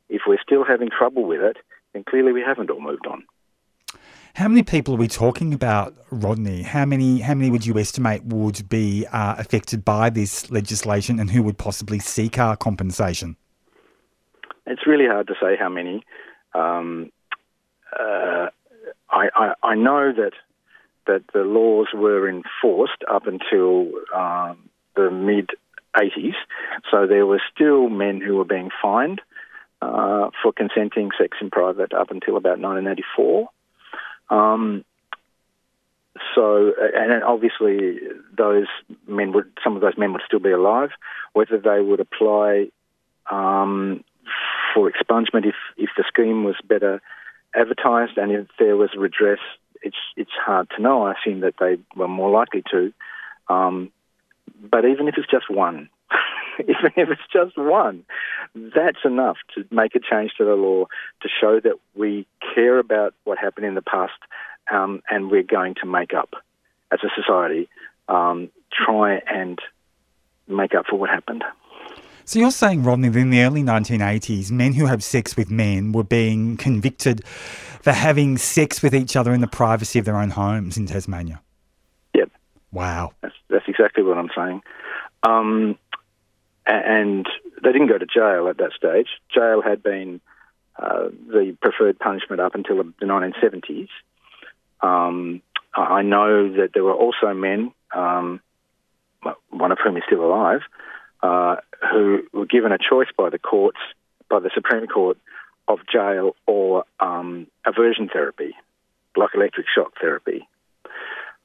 if 0.09 0.21
we're 0.25 0.41
still 0.41 0.63
having 0.65 0.89
trouble 0.89 1.25
with 1.25 1.41
it, 1.41 1.57
then 1.93 2.03
clearly 2.03 2.31
we 2.31 2.41
haven't 2.41 2.71
all 2.71 2.81
moved 2.81 3.05
on. 3.05 3.23
How 4.33 4.47
many 4.47 4.63
people 4.63 4.95
are 4.95 4.97
we 4.97 5.07
talking 5.07 5.53
about, 5.53 5.93
Rodney? 6.09 6.63
How 6.63 6.85
many? 6.85 7.19
How 7.19 7.35
many 7.35 7.51
would 7.51 7.67
you 7.67 7.77
estimate 7.77 8.23
would 8.23 8.67
be 8.67 9.05
uh, 9.11 9.35
affected 9.37 9.85
by 9.85 10.09
this 10.09 10.49
legislation, 10.49 11.19
and 11.19 11.29
who 11.29 11.43
would 11.43 11.59
possibly 11.59 11.99
seek 11.99 12.39
our 12.39 12.55
compensation? 12.55 13.35
It's 14.65 14.87
really 14.87 15.05
hard 15.05 15.27
to 15.27 15.35
say 15.39 15.55
how 15.55 15.69
many. 15.69 16.03
Um, 16.53 17.11
uh, 17.93 18.49
I, 19.09 19.29
I, 19.35 19.53
I, 19.63 19.75
know 19.75 20.11
that 20.13 20.33
that 21.05 21.23
the 21.33 21.39
laws 21.39 21.87
were 21.93 22.29
enforced 22.29 23.03
up 23.09 23.27
until 23.27 23.91
um, 24.13 24.57
the 24.95 25.09
mid 25.09 25.51
80s, 25.95 26.35
so 26.91 27.07
there 27.07 27.25
were 27.25 27.41
still 27.53 27.89
men 27.89 28.21
who 28.21 28.35
were 28.35 28.45
being 28.45 28.69
fined 28.81 29.21
uh, 29.81 30.29
for 30.41 30.51
consenting 30.51 31.11
sex 31.17 31.37
in 31.41 31.49
private 31.49 31.93
up 31.93 32.11
until 32.11 32.35
about 32.37 32.59
1984. 32.59 33.49
Um, 34.29 34.83
so, 36.35 36.73
and 36.95 37.23
obviously, 37.23 37.99
those 38.35 38.67
men 39.07 39.33
would 39.33 39.51
some 39.63 39.75
of 39.75 39.81
those 39.81 39.97
men 39.97 40.13
would 40.13 40.23
still 40.25 40.39
be 40.39 40.51
alive. 40.51 40.89
Whether 41.33 41.57
they 41.57 41.79
would 41.79 41.99
apply 41.99 42.67
um, 43.29 44.03
for 44.73 44.91
expungement 44.91 45.45
if 45.45 45.55
if 45.77 45.89
the 45.95 46.03
scheme 46.07 46.43
was 46.43 46.55
better 46.67 47.01
advertised, 47.55 48.17
and 48.17 48.31
if 48.31 48.47
there 48.59 48.75
was 48.75 48.89
redress, 48.97 49.39
it's 49.81 49.97
it's 50.15 50.31
hard 50.45 50.69
to 50.75 50.81
know. 50.81 51.03
I 51.03 51.13
assume 51.13 51.41
that 51.41 51.55
they 51.59 51.77
were 51.95 52.07
more 52.07 52.31
likely 52.31 52.63
to. 52.71 52.93
Um, 53.49 53.91
but 54.59 54.85
even 54.85 55.07
if 55.07 55.15
it's 55.17 55.29
just 55.29 55.49
one, 55.49 55.89
even 56.59 56.91
if 56.95 57.09
it's 57.09 57.21
just 57.31 57.57
one, 57.57 58.03
that's 58.55 59.05
enough 59.05 59.37
to 59.55 59.65
make 59.71 59.95
a 59.95 59.99
change 59.99 60.31
to 60.37 60.45
the 60.45 60.55
law 60.55 60.85
to 61.21 61.29
show 61.29 61.59
that 61.59 61.75
we 61.95 62.25
care 62.55 62.79
about 62.79 63.13
what 63.23 63.37
happened 63.37 63.65
in 63.65 63.75
the 63.75 63.81
past 63.81 64.13
um, 64.71 65.01
and 65.09 65.31
we're 65.31 65.43
going 65.43 65.75
to 65.75 65.85
make 65.85 66.13
up 66.13 66.33
as 66.91 66.99
a 67.03 67.09
society, 67.15 67.69
um, 68.07 68.49
try 68.71 69.21
and 69.27 69.59
make 70.47 70.73
up 70.73 70.85
for 70.89 70.97
what 70.97 71.09
happened. 71.09 71.43
So 72.27 72.39
you're 72.39 72.51
saying, 72.51 72.83
Rodney, 72.83 73.07
that 73.07 73.17
in 73.17 73.29
the 73.29 73.39
early 73.39 73.63
1980s, 73.63 74.51
men 74.51 74.73
who 74.73 74.85
have 74.85 75.01
sex 75.01 75.37
with 75.37 75.49
men 75.49 75.93
were 75.93 76.03
being 76.03 76.57
convicted 76.57 77.25
for 77.25 77.93
having 77.93 78.37
sex 78.37 78.83
with 78.83 78.93
each 78.93 79.15
other 79.15 79.33
in 79.33 79.39
the 79.39 79.47
privacy 79.47 79.97
of 79.97 80.03
their 80.03 80.17
own 80.17 80.31
homes 80.31 80.75
in 80.75 80.87
Tasmania? 80.87 81.41
Yep. 82.13 82.29
Wow. 82.73 83.13
That's, 83.21 83.33
that's 83.49 83.63
exactly 83.69 84.03
what 84.03 84.17
I'm 84.17 84.29
saying. 84.35 84.61
Um, 85.23 85.77
and 86.65 87.25
they 87.63 87.71
didn't 87.71 87.87
go 87.87 87.97
to 87.97 88.05
jail 88.05 88.49
at 88.49 88.57
that 88.57 88.73
stage. 88.73 89.07
Jail 89.33 89.61
had 89.61 89.81
been 89.81 90.19
uh, 90.77 91.07
the 91.29 91.55
preferred 91.61 91.97
punishment 91.97 92.41
up 92.41 92.55
until 92.55 92.83
the 92.83 93.05
1970s. 93.05 93.87
Um, 94.81 95.41
I 95.73 96.01
know 96.01 96.51
that 96.57 96.71
there 96.73 96.83
were 96.83 96.93
also 96.93 97.33
men, 97.33 97.71
um, 97.95 98.41
one 99.49 99.71
of 99.71 99.77
whom 99.81 99.95
is 99.95 100.03
still 100.05 100.25
alive, 100.25 100.59
uh, 101.21 101.57
who 101.91 102.23
were 102.33 102.45
given 102.45 102.71
a 102.71 102.77
choice 102.77 103.07
by 103.17 103.29
the 103.29 103.39
courts, 103.39 103.79
by 104.29 104.39
the 104.39 104.51
Supreme 104.53 104.87
Court, 104.87 105.17
of 105.67 105.79
jail 105.91 106.35
or 106.45 106.85
um, 106.99 107.47
aversion 107.65 108.09
therapy, 108.11 108.55
like 109.15 109.31
electric 109.33 109.65
shock 109.73 109.93
therapy. 109.99 110.47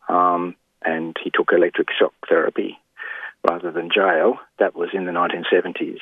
Um, 0.09 0.55
and 0.85 1.17
he 1.23 1.31
took 1.31 1.53
electric 1.53 1.89
shock 1.99 2.13
therapy 2.29 2.79
rather 3.49 3.71
than 3.71 3.91
jail. 3.95 4.39
That 4.59 4.75
was 4.75 4.91
in 4.93 5.07
the 5.07 5.13
1970s. 5.13 5.99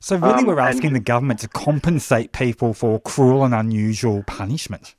So, 0.00 0.16
really, 0.16 0.40
Um, 0.40 0.46
we're 0.46 0.58
asking 0.58 0.92
the 0.92 1.00
government 1.00 1.40
to 1.40 1.48
compensate 1.48 2.32
people 2.32 2.74
for 2.74 3.00
cruel 3.00 3.44
and 3.44 3.54
unusual 3.54 4.24
punishment. 4.26 4.94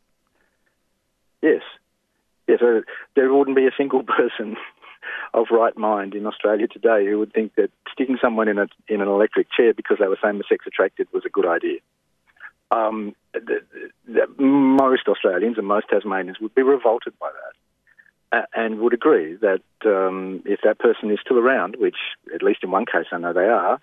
Yes. 1.42 1.62
Yes, 2.48 2.60
there 3.16 3.34
wouldn't 3.34 3.58
be 3.58 3.68
a 3.68 3.72
single 3.78 4.04
person 4.18 4.56
of 5.34 5.48
right 5.52 5.78
mind 5.78 6.16
in 6.16 6.26
Australia 6.26 6.68
today 6.68 7.06
who 7.06 7.20
would 7.20 7.34
think 7.34 7.56
that 7.56 7.70
sticking 7.92 8.18
someone 8.22 8.48
in 8.48 8.58
a 8.58 8.68
in 8.88 9.02
an 9.02 9.08
electric 9.08 9.48
chair 9.52 9.74
because 9.74 9.98
they 10.00 10.08
were 10.08 10.18
same 10.24 10.42
sex 10.50 10.66
attracted 10.68 11.08
was 11.14 11.24
a 11.26 11.30
good 11.30 11.46
idea. 11.46 11.80
Um, 12.70 13.16
the, 13.34 13.62
the, 14.08 14.44
most 14.44 15.08
Australians 15.08 15.58
and 15.58 15.66
most 15.66 15.88
Tasmanians 15.90 16.40
would 16.42 16.54
be 16.54 16.64
revolted 16.64 17.14
by 17.18 17.30
that 17.32 18.40
uh, 18.40 18.46
and 18.54 18.80
would 18.80 18.94
agree 18.94 19.36
that 19.36 19.62
um, 19.86 20.44
if 20.46 20.60
that 20.64 20.80
person 20.80 21.10
is 21.10 21.20
still 21.24 21.38
around, 21.38 21.78
which 21.80 21.96
at 22.34 22.44
least 22.44 22.64
in 22.64 22.72
one 22.72 22.86
case 22.86 23.06
I 23.12 23.20
know 23.20 23.32
they 23.32 23.48
are, 23.48 23.80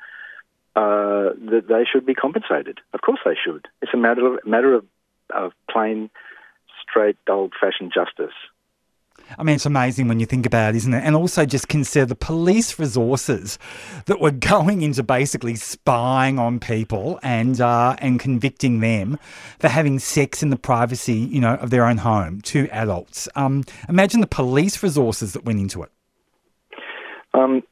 uh, 0.76 1.32
that 1.50 1.64
they 1.68 1.84
should 1.90 2.04
be 2.04 2.14
compensated. 2.14 2.80
Of 2.92 3.00
course 3.00 3.20
they 3.24 3.36
should. 3.42 3.68
It's 3.80 3.94
a 3.94 3.96
matter 3.96 4.34
of, 4.34 4.40
matter 4.44 4.74
of, 4.74 4.84
of 5.32 5.52
plain, 5.70 6.10
straight, 6.82 7.16
old-fashioned 7.28 7.92
justice. 7.94 8.34
I 9.38 9.42
mean, 9.42 9.56
it's 9.56 9.66
amazing 9.66 10.08
when 10.08 10.20
you 10.20 10.26
think 10.26 10.46
about 10.46 10.74
it, 10.74 10.76
isn't 10.76 10.94
it? 10.94 11.02
And 11.04 11.16
also 11.16 11.44
just 11.44 11.68
consider 11.68 12.06
the 12.06 12.14
police 12.14 12.78
resources 12.78 13.58
that 14.06 14.20
were 14.20 14.30
going 14.30 14.82
into 14.82 15.02
basically 15.02 15.56
spying 15.56 16.38
on 16.38 16.60
people 16.60 17.18
and 17.22 17.60
uh, 17.60 17.96
and 17.98 18.20
convicting 18.20 18.80
them 18.80 19.18
for 19.58 19.68
having 19.68 19.98
sex 19.98 20.42
in 20.42 20.50
the 20.50 20.56
privacy, 20.56 21.14
you 21.14 21.40
know, 21.40 21.54
of 21.54 21.70
their 21.70 21.84
own 21.84 21.98
home, 21.98 22.40
two 22.40 22.68
adults. 22.70 23.28
Um, 23.34 23.64
imagine 23.88 24.20
the 24.20 24.26
police 24.26 24.82
resources 24.82 25.32
that 25.32 25.44
went 25.44 25.60
into 25.60 25.82
it. 25.82 25.90
Um, 27.32 27.62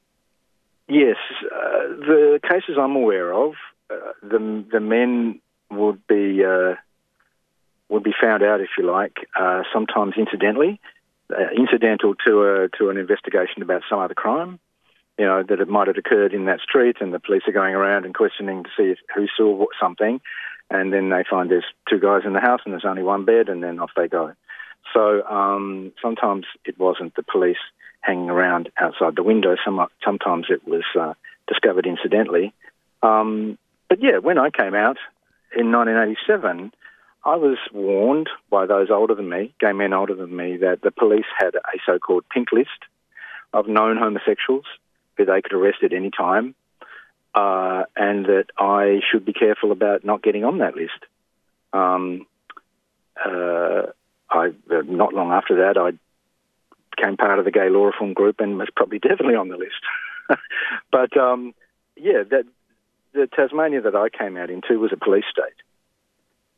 yes, 0.89 1.17
uh, 1.45 1.89
the 2.01 2.41
cases 2.43 2.77
I'm 2.79 2.97
aware 2.97 3.33
of, 3.33 3.53
uh, 3.91 4.13
the 4.23 4.65
the 4.73 4.81
men 4.81 5.41
would 5.71 6.07
be 6.07 6.45
uh, 6.45 6.75
would 7.89 8.03
be 8.03 8.15
found 8.21 8.43
out, 8.43 8.61
if 8.61 8.71
you 8.79 8.91
like, 8.91 9.17
uh, 9.39 9.63
sometimes 9.73 10.15
incidentally, 10.17 10.81
uh, 11.33 11.51
incidental 11.57 12.15
to 12.27 12.43
a 12.43 12.69
to 12.79 12.91
an 12.91 12.97
investigation 12.97 13.63
about 13.63 13.83
some 13.89 13.99
other 13.99 14.15
crime. 14.15 14.59
You 15.19 15.27
know 15.27 15.43
that 15.43 15.61
it 15.61 15.69
might 15.69 15.89
have 15.89 15.99
occurred 15.99 16.33
in 16.33 16.47
that 16.47 16.61
street, 16.61 16.97
and 17.01 17.13
the 17.13 17.21
police 17.21 17.43
are 17.47 17.53
going 17.53 17.75
around 17.75 18.05
and 18.05 18.15
questioning 18.15 18.65
to 18.65 18.71
see 18.77 18.91
if, 18.91 18.99
who 19.15 19.27
saw 19.37 19.67
something, 19.81 20.21
and 20.71 20.93
then 20.93 21.11
they 21.11 21.25
find 21.29 21.51
there's 21.51 21.65
two 21.89 22.01
guys 22.01 22.23
in 22.25 22.33
the 22.33 22.41
house 22.41 22.61
and 22.65 22.73
there's 22.73 22.85
only 22.85 23.03
one 23.03 23.25
bed, 23.25 23.49
and 23.49 23.63
then 23.63 23.79
off 23.79 23.91
they 23.97 24.09
go. 24.09 24.33
So 24.93 25.23
um, 25.27 25.93
sometimes 26.03 26.47
it 26.65 26.79
wasn't 26.79 27.15
the 27.15 27.23
police 27.23 27.63
hanging 28.01 28.31
around 28.31 28.71
outside 28.79 29.17
the 29.17 29.23
window. 29.23 29.57
Some, 29.65 29.87
sometimes 30.05 30.47
it 30.51 30.67
was 30.67 30.85
uh, 30.99 31.15
discovered 31.47 31.87
incidentally. 31.87 32.53
Um, 33.03 33.59
but 33.89 34.03
yeah, 34.03 34.19
when 34.19 34.39
I 34.39 34.51
came 34.51 34.75
out 34.75 34.99
in 35.57 35.71
1987, 35.71 36.73
I 37.25 37.37
was 37.37 37.59
warned 37.73 38.29
by 38.51 38.67
those 38.67 38.91
older 38.91 39.15
than 39.15 39.29
me, 39.29 39.55
gay 39.61 39.73
men 39.73 39.93
older 39.93 40.15
than 40.15 40.35
me, 40.35 40.57
that 40.59 40.81
the 40.83 40.91
police 40.91 41.27
had 41.39 41.55
a 41.55 41.79
so-called 41.87 42.25
pink 42.29 42.49
list 42.53 42.71
of 43.53 43.69
known 43.69 43.97
homosexuals 43.97 44.65
who 45.17 45.25
they 45.25 45.41
could 45.41 45.53
arrest 45.53 45.79
at 45.85 45.93
any 45.93 46.11
time, 46.11 46.55
uh, 47.35 47.85
and 47.97 48.27
that 48.27 48.47
I 48.59 49.01
should 49.11 49.25
be 49.25 49.33
careful 49.33 49.71
about 49.71 50.05
not 50.05 50.23
getting 50.23 50.45
on 50.45 50.59
that 50.59 50.75
list. 50.75 50.99
Um, 51.73 52.27
uh, 53.25 53.83
I, 54.29 54.53
not 54.69 55.15
long 55.15 55.31
after 55.31 55.57
that, 55.57 55.79
I 55.79 55.93
became 56.97 57.17
part 57.17 57.39
of 57.39 57.45
the 57.45 57.51
gay 57.51 57.69
law 57.69 57.85
reform 57.85 58.15
group 58.15 58.41
and 58.41 58.59
was 58.59 58.69
probably 58.75 58.99
definitely 58.99 59.37
on 59.37 59.49
the 59.49 59.57
list. 59.57 59.81
but 60.91 61.17
um, 61.17 61.55
yeah, 61.97 62.25
that 62.31 62.45
the 63.13 63.29
Tasmania 63.29 63.83
that 63.83 63.95
I 63.95 64.09
came 64.09 64.37
out 64.37 64.51
into 64.51 64.81
was 64.81 64.93
a 64.93 64.97
police 64.97 65.25
state. 65.31 65.55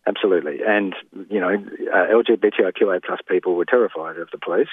Absolutely, 0.06 0.58
and 0.66 0.94
you 1.30 1.40
know, 1.40 1.54
uh, 1.92 2.06
LGBTIQA 2.12 3.02
plus 3.04 3.20
people 3.26 3.54
were 3.54 3.64
terrified 3.64 4.18
of 4.18 4.28
the 4.32 4.38
police, 4.38 4.68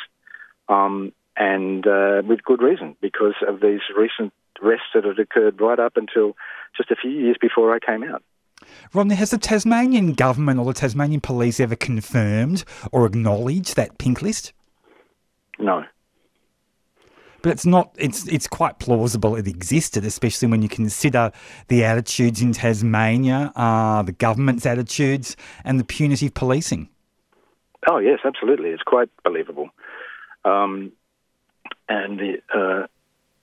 um, 0.67 1.13
and 1.37 1.87
uh, 1.87 2.21
with 2.25 2.43
good 2.43 2.61
reason 2.61 2.97
because 3.01 3.35
of 3.47 3.61
these 3.61 3.79
recent 3.95 4.33
arrests 4.61 4.87
that 4.93 5.05
had 5.05 5.19
occurred 5.19 5.61
right 5.61 5.79
up 5.79 5.95
until 5.95 6.35
just 6.75 6.91
a 6.91 6.95
few 6.95 7.11
years 7.11 7.37
before 7.39 7.73
I 7.73 7.79
came 7.79 8.03
out. 8.03 8.23
Rodney, 8.93 9.15
has 9.15 9.31
the 9.31 9.37
Tasmanian 9.37 10.13
government 10.13 10.59
or 10.59 10.65
the 10.65 10.73
Tasmanian 10.73 11.21
police 11.21 11.59
ever 11.59 11.75
confirmed 11.75 12.63
or 12.91 13.05
acknowledged 13.05 13.75
that 13.75 13.97
pink 13.97 14.21
list? 14.21 14.53
No, 15.57 15.85
But 17.41 17.51
it's 17.51 17.65
not. 17.65 17.95
It's 17.97 18.27
it's 18.27 18.47
quite 18.47 18.79
plausible 18.79 19.35
it 19.35 19.47
existed, 19.47 20.05
especially 20.05 20.47
when 20.47 20.61
you 20.61 20.69
consider 20.69 21.31
the 21.69 21.83
attitudes 21.83 22.41
in 22.41 22.53
Tasmania, 22.53 23.51
uh, 23.55 24.03
the 24.03 24.11
government's 24.11 24.65
attitudes, 24.65 25.35
and 25.63 25.79
the 25.79 25.83
punitive 25.83 26.33
policing. 26.33 26.89
Oh 27.87 27.97
yes, 27.97 28.19
absolutely. 28.23 28.69
It's 28.69 28.83
quite 28.83 29.09
believable, 29.23 29.69
um, 30.45 30.91
and 31.89 32.19
the 32.19 32.41
uh, 32.53 32.87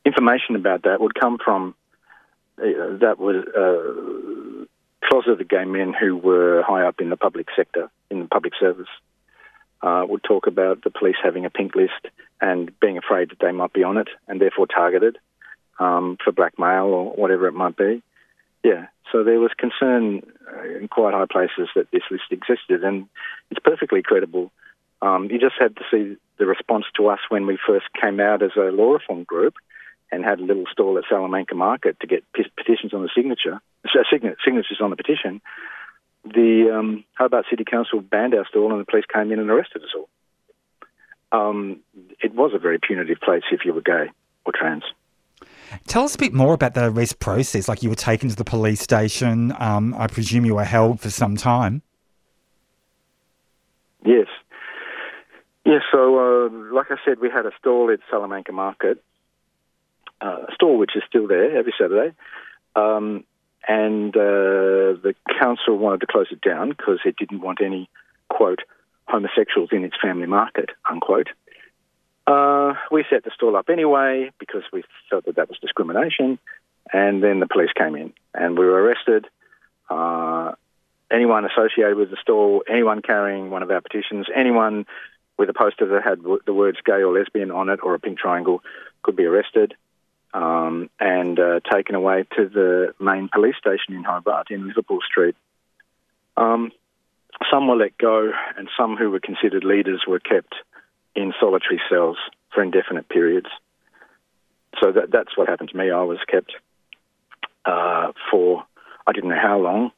information 0.05 0.55
about 0.55 0.83
that 0.83 1.01
would 1.01 1.15
come 1.15 1.39
from 1.45 1.75
uh, 2.59 2.99
that 3.01 3.17
was 3.19 3.45
uh, 3.57 5.09
closeted 5.09 5.49
gay 5.49 5.65
men 5.65 5.93
who 5.93 6.17
were 6.17 6.63
high 6.63 6.87
up 6.87 7.01
in 7.01 7.11
the 7.11 7.17
public 7.17 7.49
sector, 7.57 7.91
in 8.11 8.21
the 8.21 8.27
public 8.27 8.53
service. 8.59 8.89
Uh, 9.81 10.05
would 10.09 10.25
talk 10.25 10.49
about 10.49 10.83
the 10.83 10.91
police 10.91 11.15
having 11.23 11.45
a 11.45 11.51
pink 11.51 11.77
list 11.77 12.13
and 12.41 12.73
being 12.81 12.99
afraid 12.99 13.31
that 13.31 13.39
they 13.41 13.53
might 13.53 13.73
be 13.73 13.85
on 13.85 13.97
it 13.97 14.09
and 14.27 14.41
therefore 14.41 14.67
targeted 14.67 15.17
um, 15.79 16.17
for 16.25 16.33
blackmail 16.33 16.87
or 16.87 17.13
whatever 17.13 17.47
it 17.47 17.55
might 17.55 17.77
be. 17.77 18.03
Yeah, 18.65 18.87
so 19.13 19.23
there 19.23 19.39
was 19.39 19.53
concern 19.57 20.23
uh, 20.47 20.79
in 20.81 20.89
quite 20.89 21.15
high 21.15 21.27
places 21.31 21.69
that 21.75 21.91
this 21.93 22.03
list 22.11 22.25
existed, 22.31 22.83
and 22.83 23.07
it's 23.51 23.61
perfectly 23.61 24.03
credible. 24.03 24.51
Um, 25.01 25.29
you 25.31 25.39
just 25.39 25.55
had 25.59 25.77
to 25.77 25.83
see 25.91 26.17
the 26.39 26.47
response 26.47 26.87
to 26.97 27.09
us 27.09 27.21
when 27.29 27.47
we 27.47 27.59
first 27.65 27.87
came 28.01 28.21
out 28.21 28.43
as 28.43 28.51
a 28.57 28.73
law 28.73 28.95
reform 28.95 29.25
group 29.25 29.55
and 30.11 30.25
had 30.25 30.41
a 30.41 30.45
little 30.45 30.65
stall 30.73 30.99
at 30.99 31.05
Salamanca 31.09 31.55
Market 31.55 32.01
to 32.01 32.07
get 32.07 32.25
petitions 32.33 32.95
on 32.95 33.03
the 33.03 33.11
signature, 33.15 33.61
signatures 34.11 34.81
on 34.81 34.91
the 34.91 34.97
petition. 34.97 35.41
The 36.25 36.71
um, 36.77 37.05
Hobart 37.17 37.47
City 37.49 37.65
Council 37.65 38.01
banned 38.01 38.35
our 38.35 38.47
stall, 38.47 38.71
and 38.73 38.81
the 38.81 38.85
police 38.85 39.05
came 39.13 39.33
in 39.33 39.39
and 39.39 39.51
arrested 39.51 39.83
us 39.83 39.91
all. 39.97 40.09
Um, 41.31 41.81
it 42.21 42.35
was 42.35 42.53
a 42.55 42.59
very 42.59 42.79
punitive 42.79 43.19
place 43.21 43.43
if 43.53 43.65
you 43.65 43.73
were 43.73 43.83
gay 43.83 44.11
or 44.45 44.53
trans. 44.55 44.85
Tell 45.87 46.05
us 46.05 46.15
a 46.15 46.19
bit 46.19 46.33
more 46.33 46.55
about 46.55 46.75
the 46.75 46.87
arrest 46.87 47.19
process. 47.19 47.69
Like 47.69 47.83
you 47.83 47.91
were 47.91 47.95
taken 47.95 48.29
to 48.29 48.37
the 48.37 48.45
police 48.45 48.81
station. 48.81 49.53
Um, 49.59 49.95
I 49.95 50.07
presume 50.07 50.45
you 50.45 50.55
were 50.55 50.65
held 50.65 51.01
for 51.01 51.11
some 51.11 51.37
time. 51.37 51.83
Yes. 54.05 54.27
Yes, 55.65 55.83
so 55.93 56.19
uh, 56.19 56.49
like 56.73 56.87
I 56.91 56.97
said, 57.05 57.21
we 57.21 57.29
had 57.29 57.45
a 57.45 57.51
stall 57.59 57.91
at 57.93 58.01
Salamanca 58.11 58.53
Market, 58.53 59.05
uh, 60.23 60.47
a 60.49 60.55
stall 60.55 60.79
which 60.79 60.97
is 60.97 61.03
still 61.07 61.29
there 61.29 61.57
every 61.59 61.75
Saturday. 61.79 62.15
Um, 62.75 63.25
and 63.69 64.17
uh, 64.17 64.97
the 65.03 65.15
council 65.39 65.77
wanted 65.77 66.01
to 66.01 66.07
close 66.07 66.29
it 66.31 66.41
down 66.41 66.71
because 66.71 67.01
it 67.05 67.17
didn't 67.17 67.43
want 67.43 67.61
any, 67.63 67.89
quote, 68.31 68.61
homosexuals 69.07 69.69
in 69.73 69.85
its 69.85 69.97
family 70.01 70.27
market, 70.27 70.71
unquote. 70.91 71.29
Uh, 72.27 72.75
we 72.91 73.05
set 73.09 73.25
the 73.25 73.31
stall 73.35 73.57
up 73.57 73.69
anyway 73.69 74.31
because 74.39 74.63
we 74.73 74.83
felt 75.09 75.25
that 75.27 75.37
that 75.37 75.49
was 75.49 75.59
discrimination. 75.61 76.39
And 76.93 77.23
then 77.23 77.41
the 77.41 77.47
police 77.47 77.71
came 77.77 77.95
in 77.95 78.13
and 78.35 78.59
we 78.59 78.65
were 78.65 78.83
arrested. 78.83 79.27
Uh, 79.91 80.53
anyone 81.11 81.45
associated 81.45 81.97
with 81.97 82.11
the 82.11 82.17
stall, 82.21 82.63
anyone 82.69 83.03
carrying 83.03 83.51
one 83.51 83.63
of 83.63 83.71
our 83.71 83.81
petitions, 83.81 84.27
anyone 84.35 84.87
with 85.39 85.49
a 85.49 85.55
poster 85.55 85.87
that 85.87 86.03
had 86.03 86.19
w- 86.23 86.41
the 86.47 86.55
words 86.55 86.79
gay 86.85 87.03
or 87.03 87.13
lesbian 87.13 87.51
on 87.51 87.69
it 87.69 87.81
or 87.83 87.95
a 87.95 87.99
pink 87.99 88.19
triangle 88.19 88.63
could 89.03 89.17
be 89.17 89.25
arrested. 89.25 89.75
Um, 90.35 90.91
and 91.01 91.39
uh, 91.39 91.61
taken 91.73 91.95
away 91.95 92.25
to 92.37 92.49
the 92.49 92.95
main 93.01 93.29
police 93.33 93.57
station 93.59 93.95
in 93.95 94.05
Hobart 94.05 94.51
in 94.51 94.67
Liverpool 94.67 95.01
Street. 95.09 95.37
Um, 96.37 96.71
some 97.51 97.69
were 97.69 97.77
let 97.77 97.97
go, 97.99 98.31
and 98.57 98.69
some 98.79 98.97
who 98.97 99.11
were 99.11 99.21
considered 99.21 99.65
leaders 99.65 100.05
were 100.07 100.21
kept 100.21 100.55
in 101.15 101.33
solitary 101.41 101.81
cells 101.89 102.17
for 102.53 102.63
indefinite 102.63 103.09
periods. 103.09 103.49
So 104.81 104.93
that, 104.93 105.11
that's 105.11 105.37
what 105.37 105.49
happened 105.49 105.71
to 105.71 105.77
me. 105.77 105.91
I 105.91 106.03
was 106.03 106.19
kept 106.29 106.53
uh, 107.65 108.13
for 108.31 108.65
I 109.07 109.13
didn't 109.13 109.31
know 109.31 109.41
how 109.41 109.59
long, 109.59 109.91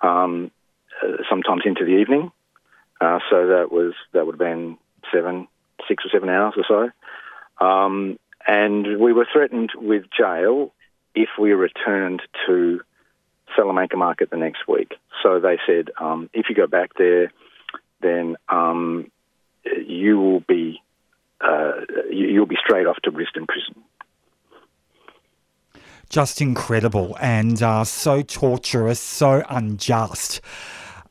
um, 0.00 0.50
uh, 1.02 1.22
sometimes 1.30 1.62
into 1.64 1.84
the 1.84 1.98
evening. 1.98 2.32
Uh, 3.00 3.20
so 3.30 3.46
that 3.46 3.70
was 3.70 3.94
that 4.12 4.26
would 4.26 4.34
have 4.34 4.38
been 4.38 4.76
seven, 5.12 5.46
six 5.86 6.04
or 6.04 6.08
seven 6.12 6.28
hours 6.28 6.54
or 6.56 6.64
so. 7.60 7.64
Um, 7.64 8.18
and 8.48 8.98
we 8.98 9.12
were 9.12 9.26
threatened 9.30 9.70
with 9.76 10.04
jail 10.16 10.72
if 11.14 11.28
we 11.38 11.52
returned 11.52 12.22
to 12.46 12.80
Salamanca 13.54 13.96
Market 13.96 14.30
the 14.30 14.36
next 14.36 14.66
week. 14.66 14.94
So 15.22 15.38
they 15.38 15.58
said, 15.66 15.90
um, 16.00 16.30
if 16.32 16.46
you 16.48 16.54
go 16.54 16.66
back 16.66 16.94
there, 16.96 17.30
then 18.00 18.36
um, 18.48 19.10
you 19.86 20.18
will 20.18 20.40
be 20.40 20.80
uh, 21.40 21.72
you'll 22.10 22.46
be 22.46 22.56
straight 22.64 22.86
off 22.86 22.96
to 23.04 23.12
Risdon 23.12 23.46
Prison. 23.46 23.84
Just 26.08 26.40
incredible 26.40 27.16
and 27.20 27.62
uh, 27.62 27.84
so 27.84 28.22
torturous, 28.22 28.98
so 28.98 29.44
unjust. 29.50 30.40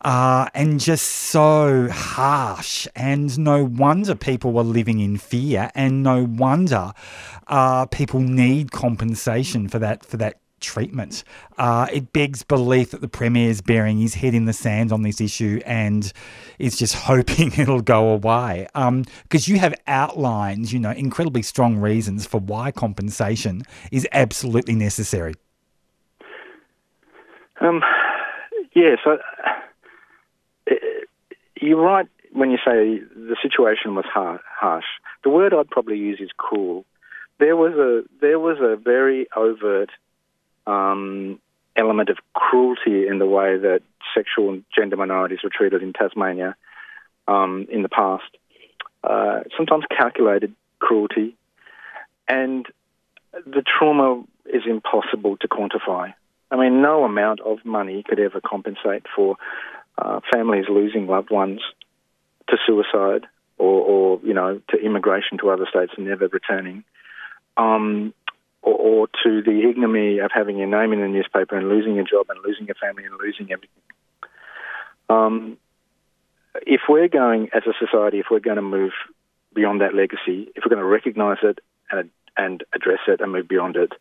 Uh, 0.02 0.48
and 0.54 0.80
just 0.80 1.08
so 1.08 1.90
harsh. 1.90 2.88
And 2.96 3.38
no 3.40 3.64
wonder 3.64 4.16
people 4.16 4.52
were 4.52 4.64
living 4.64 5.00
in 5.00 5.18
fear, 5.18 5.72
and 5.74 6.04
no 6.04 6.24
wonder 6.24 6.94
uh, 7.48 7.86
people 7.88 8.20
need 8.20 8.72
compensation 8.72 9.68
for 9.68 9.80
that 9.80 10.06
for 10.06 10.18
that 10.18 10.40
treatment. 10.60 11.24
Uh, 11.58 11.88
it 11.92 12.14
begs 12.14 12.44
belief 12.44 12.92
that 12.92 13.02
the 13.02 13.08
Premier 13.08 13.50
is 13.50 13.62
burying 13.62 14.00
his 14.00 14.16
head 14.16 14.34
in 14.34 14.46
the 14.46 14.54
sand 14.54 14.92
on 14.92 15.02
this 15.02 15.22
issue 15.22 15.62
and 15.66 16.12
is 16.60 16.78
just 16.78 16.96
hoping 17.06 17.52
it'll 17.58 17.82
go 17.82 18.10
away. 18.10 18.68
Because 18.74 19.48
um, 19.48 19.54
you 19.54 19.60
have 19.60 19.74
outlined, 19.88 20.72
you 20.72 20.80
know, 20.80 20.92
incredibly 20.92 21.42
strong 21.42 21.78
reasons 21.78 22.26
for 22.26 22.40
why 22.40 22.72
compensation 22.72 23.64
is 23.92 24.08
absolutely 24.12 24.76
necessary. 24.76 25.34
Um, 27.60 27.82
yes, 28.76 29.00
uh, 29.06 29.16
you're 31.68 31.82
right 31.82 32.08
when 32.32 32.52
you 32.52 32.58
say 32.58 33.00
the 33.16 33.36
situation 33.42 33.96
was 33.96 34.06
harsh. 34.12 34.86
The 35.24 35.30
word 35.30 35.54
I'd 35.54 35.70
probably 35.70 35.98
use 35.98 36.20
is 36.20 36.30
cruel. 36.38 36.86
There 37.40 37.56
was 37.56 37.74
a 37.74 38.04
there 38.22 38.40
was 38.40 38.58
a 38.60 38.76
very 38.76 39.28
overt 39.36 39.90
um, 40.66 41.40
element 41.76 42.10
of 42.10 42.18
cruelty 42.34 43.08
in 43.08 43.20
the 43.20 43.26
way 43.26 43.58
that 43.58 43.82
sexual 44.16 44.50
and 44.50 44.64
gender 44.76 44.96
minorities 44.96 45.40
were 45.44 45.52
treated 45.54 45.84
in 45.84 45.94
Tasmania 45.94 46.56
um, 47.28 47.68
in 47.70 47.84
the 47.84 47.90
past. 47.90 48.38
Uh, 49.04 49.42
sometimes 49.56 49.86
calculated 49.96 50.54
cruelty, 50.80 51.36
and 52.28 52.66
the 53.46 53.64
trauma 53.64 54.24
is 54.46 54.64
impossible 54.68 55.38
to 55.38 55.48
quantify. 55.48 56.14
I 56.50 56.56
mean, 56.56 56.82
no 56.82 57.04
amount 57.04 57.42
of 57.42 57.64
money 57.66 58.04
could 58.08 58.20
ever 58.20 58.42
compensate 58.42 59.04
for 59.16 59.36
uh, 59.98 60.20
families 60.32 60.66
losing 60.70 61.08
loved 61.08 61.32
ones 61.32 61.60
to 62.50 62.58
suicide 62.66 63.26
or, 63.58 63.82
or, 63.82 64.20
you 64.24 64.34
know, 64.34 64.62
to 64.70 64.78
immigration 64.78 65.38
to 65.40 65.50
other 65.50 65.66
states 65.70 65.94
and 65.98 66.08
never 66.08 66.28
returning. 66.28 66.84
Um, 67.58 68.14
or, 68.62 68.76
or 68.76 69.08
to 69.24 69.42
the 69.42 69.68
ignominy 69.70 70.20
of 70.20 70.32
having 70.34 70.58
your 70.58 70.68
name 70.68 70.94
in 70.94 71.02
the 71.02 71.08
newspaper 71.08 71.58
and 71.58 71.70
losing 71.70 71.96
your 71.96 72.06
job 72.06 72.28
and 72.30 72.40
losing 72.46 72.68
your 72.68 72.76
family 72.76 73.06
and 73.06 73.14
losing 73.20 73.52
everything. 73.52 73.84
Um, 75.10 75.58
if 76.66 76.82
we're 76.90 77.08
going, 77.08 77.50
as 77.54 77.64
a 77.68 77.74
society, 77.80 78.20
if 78.20 78.28
we're 78.30 78.40
going 78.40 78.58
to 78.58 78.62
move 78.62 78.92
beyond 79.54 79.82
that 79.82 79.96
legacy, 79.96 80.52
if 80.56 80.64
we're 80.64 80.76
going 80.76 80.82
to 80.82 80.86
recognise 80.86 81.38
it 81.44 81.60
and, 81.92 82.10
and 82.36 82.64
address 82.74 83.00
it 83.08 83.22
and 83.22 83.32
move 83.32 83.48
beyond 83.48 83.76
it, 83.76 83.94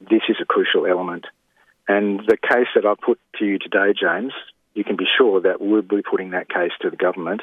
this 0.00 0.22
is 0.28 0.36
a 0.40 0.44
crucial 0.44 0.86
element. 0.86 1.26
And 1.88 2.20
the 2.20 2.36
case 2.36 2.68
that 2.74 2.84
I 2.84 2.94
put 2.94 3.18
to 3.38 3.44
you 3.44 3.58
today, 3.58 3.92
James, 3.98 4.32
you 4.74 4.84
can 4.84 4.96
be 4.96 5.06
sure 5.16 5.40
that 5.40 5.60
we'll 5.60 5.82
be 5.82 6.02
putting 6.02 6.30
that 6.30 6.48
case 6.48 6.72
to 6.82 6.90
the 6.90 6.96
government 6.96 7.42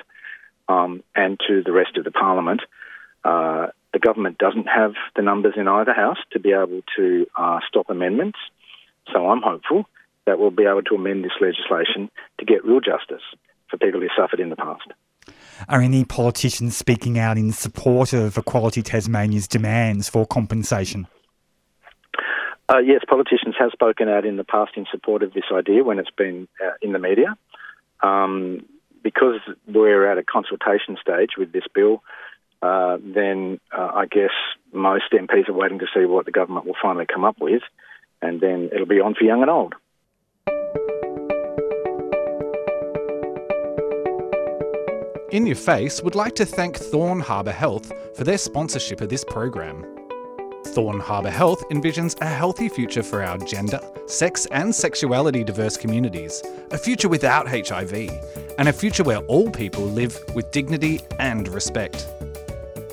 um, 0.68 1.04
and 1.16 1.40
to 1.48 1.64
the 1.64 1.72
rest 1.72 1.98
of 1.98 2.04
the 2.04 2.12
parliament. 2.12 2.62
Uh, 3.24 3.68
the 3.94 4.00
government 4.00 4.38
doesn't 4.38 4.68
have 4.68 4.94
the 5.16 5.22
numbers 5.22 5.54
in 5.58 5.68
either 5.68 5.94
house 5.94 6.18
to 6.32 6.40
be 6.40 6.52
able 6.52 6.82
to 6.96 7.28
uh, 7.38 7.60
stop 7.68 7.90
amendments. 7.90 8.40
So 9.12 9.30
I'm 9.30 9.42
hopeful 9.42 9.86
that 10.26 10.40
we'll 10.40 10.52
be 10.52 10.66
able 10.66 10.84
to 10.84 10.96
amend 10.96 11.26
this 11.26 11.32
legislation 11.42 12.10
to 12.40 12.46
get 12.46 12.64
real 12.64 12.80
justice 12.80 13.24
for 13.70 13.78
people 13.78 14.00
who 14.00 14.08
suffered 14.18 14.40
in 14.40 14.50
the 14.50 14.56
past. 14.56 14.92
Are 15.70 15.82
any 15.82 16.04
politicians 16.04 16.76
speaking 16.76 17.20
out 17.20 17.38
in 17.38 17.52
support 17.52 18.14
of 18.14 18.38
Equality 18.38 18.82
Tasmania's 18.82 19.48
demands 19.48 20.10
for 20.10 20.26
compensation? 20.26 21.08
Uh, 22.72 22.78
yes, 22.78 23.02
politicians 23.06 23.56
have 23.60 23.72
spoken 23.74 24.08
out 24.08 24.26
in 24.26 24.38
the 24.38 24.46
past 24.46 24.72
in 24.78 24.86
support 24.90 25.24
of 25.24 25.34
this 25.34 25.44
idea 25.52 25.84
when 25.84 26.00
it's 26.00 26.12
been 26.12 26.48
uh, 26.66 26.72
in 26.82 26.94
the 26.94 27.00
media. 27.00 27.36
Um, 28.02 28.66
because 29.04 29.42
we're 29.68 30.10
at 30.10 30.18
a 30.18 30.24
consultation 30.24 30.98
stage 31.02 31.32
with 31.38 31.52
this 31.52 31.66
bill, 31.74 32.02
uh, 32.62 32.98
then 33.04 33.60
uh, 33.78 33.92
I 33.94 34.06
guess 34.06 34.30
most 34.72 35.06
MPs 35.12 35.50
are 35.50 35.54
waiting 35.54 35.80
to 35.80 35.88
see 35.94 36.06
what 36.06 36.26
the 36.26 36.32
government 36.32 36.66
will 36.66 36.78
finally 36.82 37.06
come 37.12 37.26
up 37.26 37.36
with, 37.42 37.64
and 38.22 38.40
then 38.40 38.70
it'll 38.74 38.86
be 38.86 39.02
on 39.02 39.16
for 39.16 39.26
young 39.26 39.42
and 39.42 39.50
old. 39.50 39.74
In 45.32 45.46
Your 45.46 45.56
Face 45.56 46.02
would 46.04 46.16
like 46.16 46.36
to 46.36 46.46
thank 46.46 46.78
Thorn 46.78 47.20
Harbour 47.20 47.52
Health 47.52 47.92
for 48.16 48.24
their 48.24 48.38
sponsorship 48.38 49.02
of 49.02 49.10
this 49.10 49.26
program. 49.26 50.01
Thorn 50.74 51.02
Harbour 51.02 51.30
Health 51.30 51.68
envisions 51.70 52.20
a 52.22 52.26
healthy 52.26 52.70
future 52.70 53.04
for 53.04 53.22
our 53.22 53.38
gender, 53.40 53.82
sex, 54.08 54.46
and 54.52 54.74
sexuality 54.74 55.44
diverse 55.44 55.76
communities, 55.76 56.42
a 56.72 56.78
future 56.78 57.10
without 57.10 57.48
HIV, 57.48 57.94
and 58.58 58.70
a 58.70 58.74
future 58.74 59.04
where 59.04 59.20
all 59.26 59.52
people 59.52 59.84
live 59.84 60.18
with 60.34 60.50
dignity 60.52 61.02
and 61.20 61.50
respect. 61.50 62.08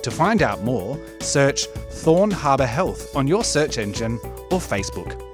To 0.03 0.11
find 0.11 0.43
out 0.43 0.63
more, 0.63 0.99
search 1.21 1.67
Thorn 1.91 2.33
Harbour 2.33 2.67
Health 2.67 3.15
on 3.15 3.29
your 3.29 3.45
search 3.45 3.79
engine 3.79 4.19
or 4.51 4.59
Facebook. 4.59 5.28